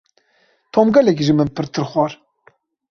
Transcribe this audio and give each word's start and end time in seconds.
Tom 0.73 0.87
gelekî 0.95 1.23
ji 1.27 1.33
min 1.37 1.49
pirtir 1.55 1.85
xwar. 1.91 2.11